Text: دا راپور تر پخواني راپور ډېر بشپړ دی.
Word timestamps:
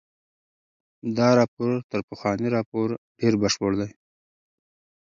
دا 1.17 1.27
راپور 1.39 1.73
تر 1.89 1.99
پخواني 2.09 2.47
راپور 2.55 2.87
ډېر 3.19 3.33
بشپړ 3.41 3.71
دی. 3.79 3.89